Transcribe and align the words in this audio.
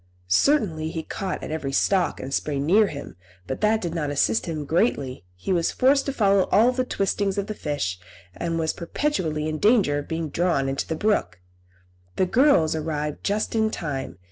Certainly 0.29 0.89
he 0.89 1.03
caught 1.03 1.43
at 1.43 1.51
every 1.51 1.71
stalk 1.71 2.19
and 2.19 2.33
spray 2.33 2.57
near 2.59 2.87
him, 2.87 3.17
but 3.45 3.61
that 3.61 3.81
did 3.81 3.93
not 3.93 4.09
assist 4.09 4.47
him 4.47 4.65
greatly; 4.65 5.25
he 5.35 5.53
was 5.53 5.71
forced 5.71 6.07
to 6.07 6.11
follow 6.11 6.49
all 6.51 6.71
the 6.71 6.83
twistings 6.83 7.37
of 7.37 7.45
the 7.45 7.53
fish, 7.53 7.99
and 8.35 8.57
was 8.57 8.73
perpetually 8.73 9.47
in 9.47 9.59
danger 9.59 9.99
of 9.99 10.07
being 10.07 10.29
drawn 10.29 10.67
into 10.67 10.87
the 10.87 10.95
brook. 10.95 11.39
The 12.15 12.25
girls 12.25 12.73
arrived 12.75 13.23
just 13.23 13.53
in 13.53 13.69
time. 13.69 14.17